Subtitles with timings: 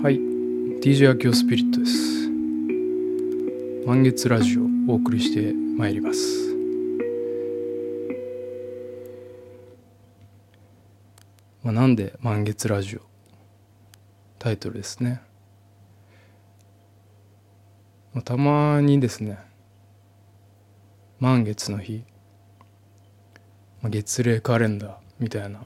[0.00, 0.20] はい。
[0.80, 2.28] DJ アキオスピリットです。
[3.84, 6.54] 満月ラジオお送りしてまいります。
[11.64, 13.00] まあ、なんで満月ラジオ？
[14.38, 15.20] タイトルですね、
[18.14, 19.36] まあ、たまにですね。
[21.18, 22.04] 満月の日、
[23.82, 25.64] まあ、月齢カレンダーみたいな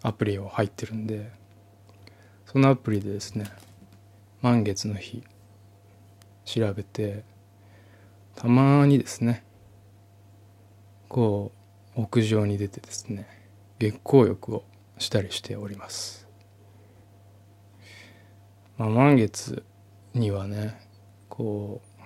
[0.00, 1.41] アプリを入ってるんで。
[2.52, 3.46] そのアプリでですね
[4.42, 5.24] 満月の日
[6.44, 7.24] 調べて
[8.34, 9.42] たまにですね
[11.08, 11.50] こ
[11.96, 13.26] う屋上に出てですね
[13.78, 14.64] 月光浴を
[14.98, 16.28] したりしております、
[18.76, 19.64] まあ、満月
[20.12, 20.78] にはね
[21.30, 22.02] こう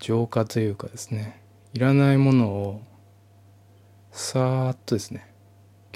[0.00, 1.40] 浄化というかですね
[1.72, 2.82] いらないものを
[4.12, 5.32] さーっとですね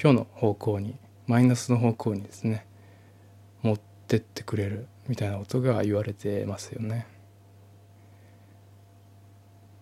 [0.02, 2.64] 今日の方向にマイナスの方向にですね
[4.16, 7.06] ってってくれるみたいなことが言われてますよね。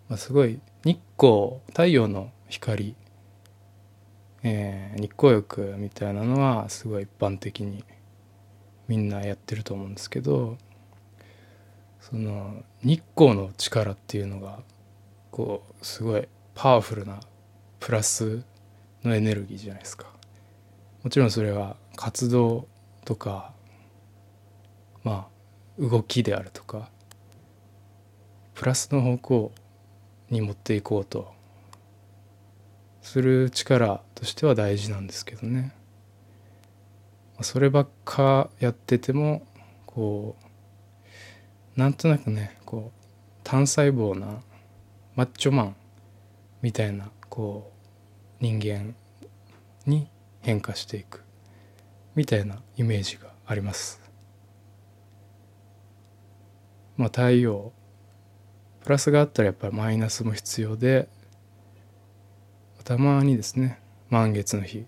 [0.09, 2.97] まあ、すごい日光太陽の光、
[4.43, 7.85] えー、日光浴みたいなのはすごい一般的に
[8.89, 10.59] みんなやってると思うんですけど
[12.01, 14.61] その日光の力っていうのが
[15.31, 17.21] こうすごいパワフルな
[17.79, 18.43] プラス
[19.05, 20.07] のエネルギーじゃないですか。
[21.05, 22.67] もちろんそれは活動
[23.05, 23.55] とか
[25.05, 26.91] まあ動きであるとか
[28.55, 29.53] プラスの方向
[30.29, 31.33] に持っていこうと
[33.03, 35.73] する力としては大事なんですけどね。
[37.43, 39.47] そればっかやってても
[39.87, 40.37] こ
[41.77, 43.01] うなんとなくねこう
[43.43, 44.43] 単細胞な
[45.17, 45.77] マッチョマン
[46.61, 47.73] みたいなこ
[48.41, 48.95] う人間
[49.87, 50.09] に
[50.43, 51.25] 変化していく
[52.15, 54.00] みたいなイメージがあります。
[57.01, 57.73] まあ、太陽。
[58.83, 61.09] プラスがあったらやっぱりマイナスも必要で
[62.85, 63.81] たまにですね
[64.11, 64.85] 満月の日。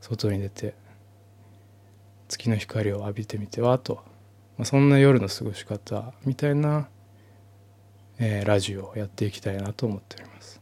[0.00, 0.74] 外に出て
[2.26, 4.02] 月の光を浴びてみてはと、
[4.56, 6.88] まあ、そんな夜の過ごし方みたいな、
[8.18, 10.60] えー、ラジオをやっていきたいなと思っております。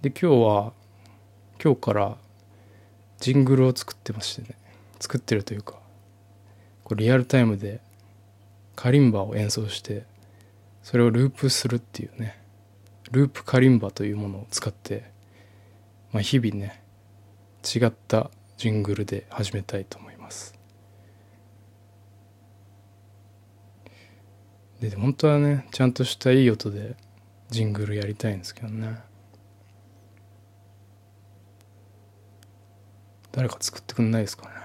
[0.00, 0.72] で今日は
[1.62, 2.16] 今日から
[3.20, 4.56] ジングルを作ってましてね。
[4.98, 5.81] 作ってるというか
[6.92, 7.80] こうリアルタイムで
[8.76, 10.04] カリンバを演奏して
[10.82, 12.38] それをループするっていうね
[13.10, 15.04] ループカリンバというものを使って、
[16.12, 16.82] まあ、日々ね
[17.64, 20.54] 違ったジングルで始めたいと思います。
[24.80, 26.96] で本当はねちゃんとしたいい音で
[27.48, 28.98] ジングルやりたいんですけどね。
[33.30, 34.61] 誰か作ってくんないですかね。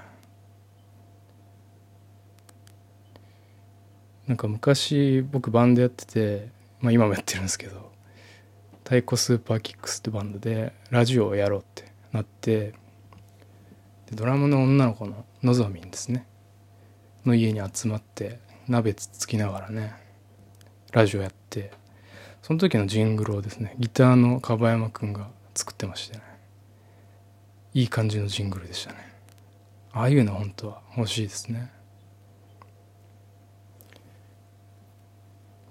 [4.28, 6.50] なんか昔僕バンドやってて、
[6.82, 7.92] まあ、今もやってるんですけど
[8.84, 12.74] 太鼓スーパーキックスってバンドでラジオをやろうってなって
[14.10, 16.26] でドラムの女の子ののぞみんですね。
[17.26, 19.94] の家に集まって鍋つつきながらね
[20.94, 21.72] ラジオやって
[22.42, 26.24] その時のジングルをですねギターの樺山くんが作ってましてね。
[27.74, 29.00] いい感じのジングルでしたね。
[29.92, 31.72] ああいうの本当は欲しいですね。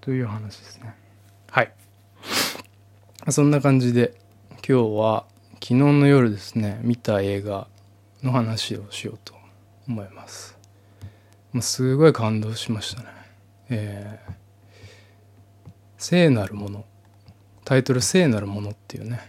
[0.06, 0.94] という話ですね。
[1.50, 1.72] はい。
[3.28, 4.14] そんな感じで
[4.50, 7.66] 今日は昨日の夜ですね見た映画
[8.22, 9.34] の話をしようと
[9.88, 10.56] 思います。
[11.60, 13.08] すごい感動しましたね。
[13.68, 14.32] えー、
[15.98, 16.84] 聖なるもの。
[17.64, 19.28] タイトル聖なるものっていうね。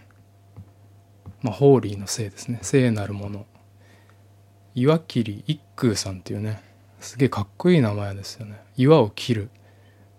[1.42, 2.60] まあホーリーの聖ですね。
[2.62, 3.48] 聖なるもの。
[4.76, 6.62] 岩切一空さんっていうね
[7.00, 8.62] すげえかっこいい名前ですよね。
[8.76, 9.50] 岩を切る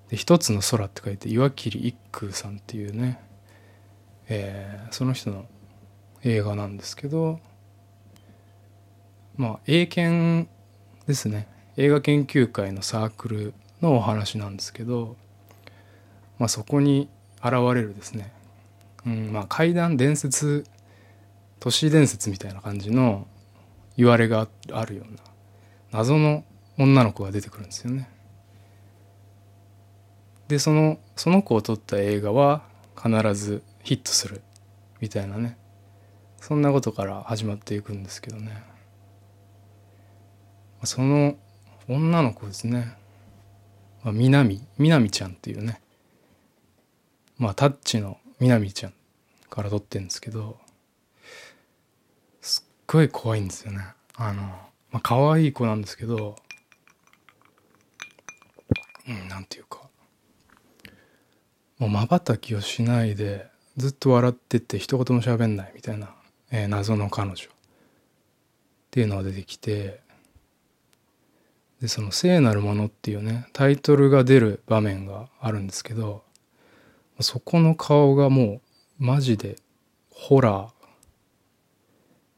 [0.09, 3.21] で一つの空って書いて岩切一空さんっていうね、
[4.29, 5.47] えー、その人の
[6.25, 7.41] 映画なんですけど
[9.37, 10.49] まあ英検
[11.06, 15.17] ですね映画研究会のサークルのお話なんですけど、
[16.38, 18.32] まあ、そこに現れるですね、
[19.06, 20.65] うんまあ、怪談伝説
[21.61, 23.27] 都市伝説みたいな感じの
[23.97, 25.21] 言われがあるような
[25.93, 26.44] 謎の
[26.79, 28.09] 女の子が出てくるんですよね。
[30.49, 32.62] でそのその子を撮った映画は
[32.97, 34.43] 必ずヒットする
[35.00, 35.56] みたいなね。
[36.41, 38.62] そんなことから始まっていくんですけどね。
[40.85, 41.37] その
[41.89, 42.97] 女の子ですね。
[44.05, 45.81] みなみみなみちゃんっていうね。
[47.37, 48.94] まあタッチのみなみちゃん
[49.51, 50.59] から撮ってるんですけど
[52.41, 53.81] すっごい怖いんですよね。
[54.17, 54.43] あの、
[54.91, 56.37] まあ、可愛い子なんですけど、
[59.06, 59.78] うん、なんていうか、
[61.79, 63.47] もう瞬きをしないで、
[63.77, 66.15] ずっと笑ってて一言も喋んないみたいな、
[66.51, 67.37] えー、謎の彼女っ
[68.91, 70.01] ていうのが出てきて、
[71.81, 76.25] で、その聖なるものっていうね、タイトルが出る場面があるんですけど、
[77.21, 78.61] そこの顔がも
[79.01, 79.57] うマジで
[80.11, 80.71] ホラー。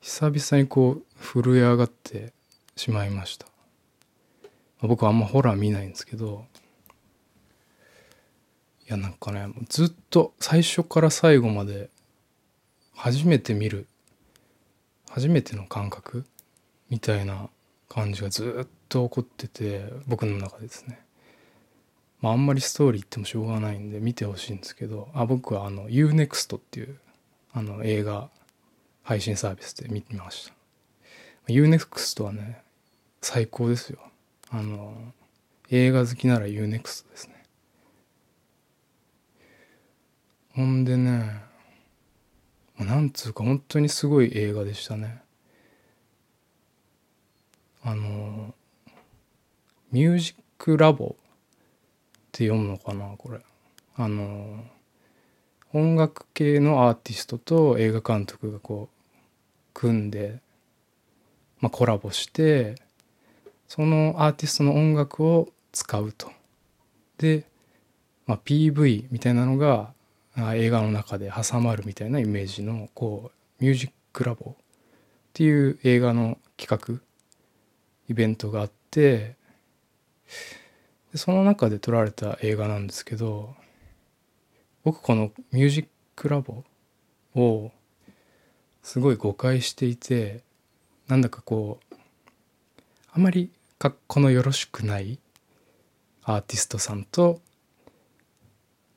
[0.00, 2.32] 久々にこう震え上がって
[2.76, 3.46] しまいました。
[4.82, 6.46] 僕はあんまホラー見ないんですけど、
[8.90, 11.90] やなんかね、ずっと最初から最後まで
[12.94, 13.86] 初めて見る、
[15.08, 16.24] 初めての感覚
[16.88, 17.48] みたいな
[17.88, 21.00] 感じがずっと起こってて、僕の中でですね。
[22.20, 26.98] まああんまりストーリー言ってもしょうがないんで見てほしいんですけど、あ、僕はあの UNEXT っていう
[27.52, 28.28] あの映画
[29.02, 30.54] 配信サービスで見てみました。
[31.46, 32.62] UNEXT はね、
[33.22, 33.98] 最高ですよ。
[34.50, 34.94] あの、
[35.70, 37.39] 映画好きなら UNEXT ですね。
[40.60, 41.40] ほんでね、
[42.78, 45.22] なんつうか本当にすごい映画でしたね。
[47.82, 48.54] あの、
[49.90, 51.24] ミュージックラボっ
[52.30, 53.40] て読むのかな、これ。
[53.96, 54.62] あの、
[55.72, 59.14] 音楽系のアーティストと映画監督がこう、
[59.72, 60.40] 組んで
[61.60, 62.74] まあ、コラボして
[63.66, 66.30] そのアーティストの音楽を使うと。
[67.16, 67.46] で、
[68.26, 69.94] まあ、PV みたいなのが
[70.54, 74.54] 映画の中で挟まるみたいなイメージのこうミュージックラボっ
[75.32, 77.00] ていう映画の企画
[78.08, 79.36] イベントがあって
[81.12, 83.54] でその中で撮られた映画なんですけど
[84.82, 86.64] 僕このミュージックラボ
[87.34, 87.70] を
[88.82, 90.42] すごい誤解していて
[91.08, 91.94] なんだかこう
[93.12, 95.18] あまり格好のよろしくない
[96.22, 97.40] アーティストさんと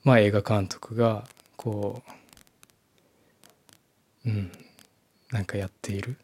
[0.03, 2.01] まあ映画監督がこ
[4.25, 4.51] ううん
[5.31, 6.17] なんかやっている。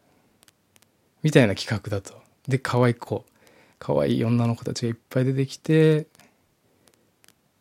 [1.22, 2.20] みたいな企画だと。
[2.48, 3.24] で可愛い子。
[3.80, 6.06] 可愛い女の子たちがいっぱい出てきて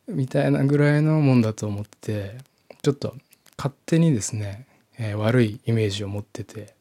[0.07, 2.37] みたいなぐらいのもんだと思って
[2.81, 3.15] ちょっと
[3.57, 4.67] 勝手にですね、
[4.97, 6.75] えー、悪いイメージを持ってて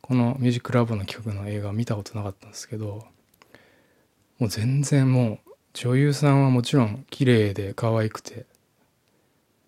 [0.00, 3.04] このミュージックラボの曲の映画見たことなかったんですけど
[4.38, 8.46] もう全然もう女優さんはもちろん綺麗で可愛くて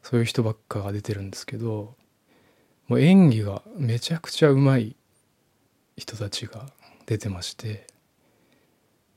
[0.03, 1.95] そういう人ばっかが出てるんですけど
[2.87, 4.97] もう演技がめちゃくちゃうまい
[5.97, 6.67] 人たちが
[7.07, 7.87] 出てまして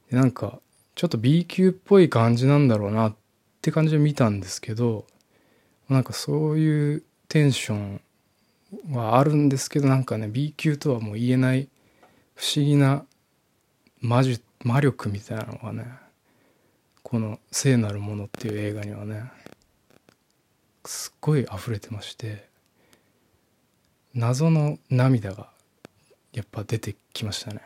[0.10, 0.60] なんか
[0.96, 3.16] ちょっと B 級っぽい感じなんだろうなっ
[3.62, 5.06] て感じで見たんですけど
[5.90, 8.02] なんかそういうテンション
[8.92, 11.70] はあるんですけどなんかね B 級とはもう言えない
[12.36, 13.06] 不思議な
[14.00, 15.86] 魔術魔力みたいなのがね
[17.04, 19.24] この「聖なるもの」っていう映画にはね。
[20.86, 22.48] すっごい溢れてまして
[24.14, 25.50] 謎の涙が
[26.34, 27.62] やっぱ出てきましたね。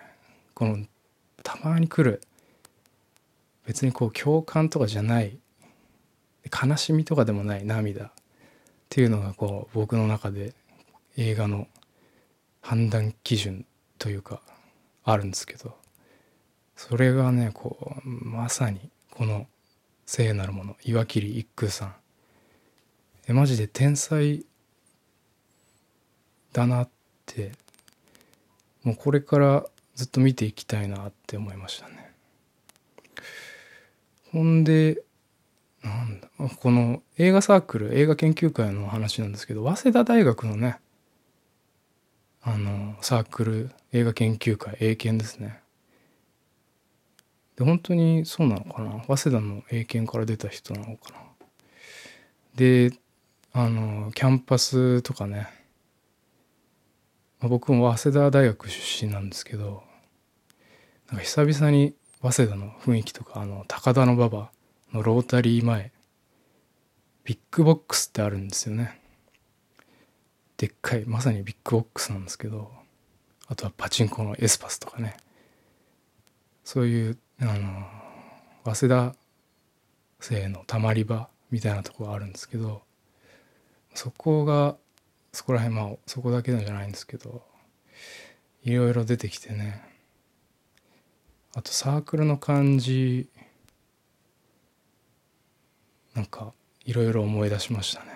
[0.53, 0.85] この
[1.43, 2.21] たまに来る
[3.65, 5.37] 別にこう共感とかじゃない
[6.63, 8.11] 悲しみとかでもない涙っ
[8.89, 10.53] ていうのがこう僕の中で
[11.17, 11.67] 映画の
[12.61, 13.65] 判断基準
[13.97, 14.41] というか
[15.03, 15.75] あるんですけど
[16.75, 19.47] それがねこうまさにこの
[20.05, 21.95] 聖なるもの岩切一空さん
[23.27, 24.45] えマジで天才
[26.53, 26.89] だなっ
[27.25, 27.51] て
[28.83, 29.65] もうこれから
[29.95, 32.11] ずっと見ていきたいなって思いましたね。
[34.31, 35.01] ほんで
[35.83, 36.29] なんだ
[36.59, 40.79] この映画サークル映画研究会の話なんですけど早稲田大学のね
[42.41, 45.61] あのサークル映画研究会英検ですね。
[47.55, 49.01] で本当にそうなのかな？
[49.07, 51.19] 早稲田の英検から出た人なのかな？
[52.55, 52.91] で
[53.57, 55.47] あのキャンパスとかね、
[57.39, 59.81] まあ、僕も早稲田大学出身なんですけど
[61.07, 64.49] なんか久々に早稲田の雰囲気とかあの高田馬場
[64.91, 65.93] のロータリー前
[67.23, 68.99] ビッグボックスってあるんですよね。
[70.57, 72.69] でっかいまさにビッグボックスなんですけど
[73.47, 75.15] あとはパチンコのエスパスとかね。
[76.65, 77.87] そういうあの
[78.65, 79.15] 早稲田
[80.19, 82.81] 生のたまり場みたいなとこがあるんですけど
[83.95, 84.77] そこが
[85.33, 87.43] そこら辺まあそこだけなんじゃないんですけど
[88.63, 89.83] いろいろ出てきてね。
[91.53, 93.29] あとサークルの感じ
[96.13, 98.07] なんかいろいろ思い出しましたね。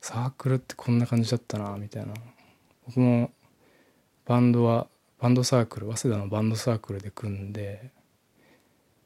[0.00, 2.14] サークルってこんな感じだったなみたいな。
[2.86, 3.32] 僕も
[4.24, 4.86] バンドは
[5.18, 7.90] バンドサークル早稲田のバンドサークルで組んで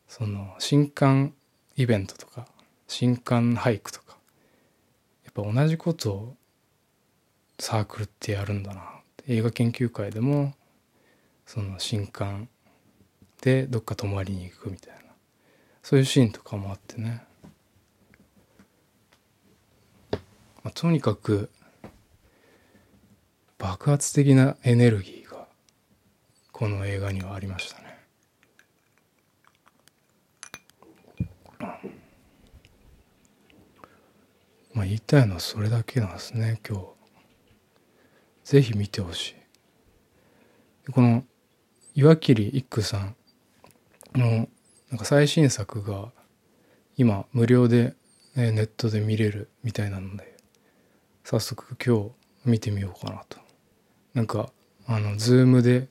[0.09, 1.35] その新刊
[1.77, 2.47] イベントとか
[2.89, 4.17] 新刊俳句とか
[5.25, 6.37] やっぱ同じことを
[7.59, 8.83] サークルってやるんだな
[9.29, 10.55] 映画研究会でも
[11.47, 12.49] その新刊
[13.41, 14.97] でどっか泊まりに行くみたいな。
[15.87, 17.23] そういうシーンとかもあってね、
[20.11, 20.19] ま
[20.65, 21.49] あ、とにかく
[23.57, 25.47] 爆発的なエネルギーが
[26.51, 27.86] この映画にはありましたね。
[34.77, 36.85] まあ言いたいのはそれだけなんですね今日。
[38.45, 40.93] ぜひ見てほしい。
[40.93, 41.25] この
[41.95, 43.17] 岩切一休さん
[44.15, 44.49] の
[44.91, 46.13] なんか最新作が
[46.99, 47.95] 今無料で
[48.35, 50.37] ネットで見れるみたいなので
[51.25, 52.11] 早速今日
[52.45, 53.39] 見てみようかなと。
[54.13, 54.53] なんか
[54.87, 55.89] あのズームで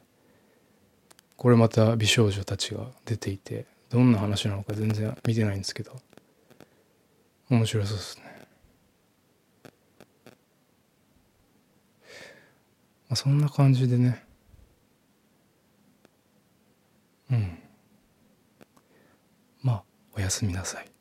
[1.37, 5.99] これまた美少女たちが出ていてどんな話なのか全然見てないんですけど
[7.49, 8.25] 面白そうですね
[13.04, 14.23] まあ、そんな感じでね。
[17.31, 17.57] うん。
[19.63, 19.83] まあ
[20.15, 20.94] おやすみなさい。